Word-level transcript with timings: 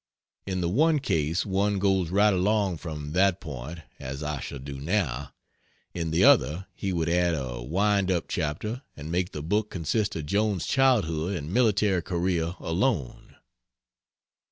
In 0.47 0.61
the 0.61 0.67
one 0.67 0.97
case 0.97 1.45
one 1.45 1.77
goes 1.77 2.09
right 2.09 2.33
along 2.33 2.77
from 2.77 3.11
that 3.13 3.39
point 3.39 3.81
(as 3.99 4.23
I 4.23 4.39
shall 4.39 4.57
do 4.57 4.79
now); 4.79 5.31
in 5.93 6.09
the 6.09 6.23
other 6.23 6.65
he 6.73 6.91
would 6.91 7.07
add 7.07 7.35
a 7.35 7.61
wind 7.61 8.09
up 8.09 8.25
chapter 8.27 8.81
and 8.97 9.11
make 9.11 9.31
the 9.31 9.43
book 9.43 9.69
consist 9.69 10.15
of 10.15 10.25
Joan's 10.25 10.65
childhood 10.65 11.37
and 11.37 11.53
military 11.53 12.01
career 12.01 12.55
alone. 12.59 13.35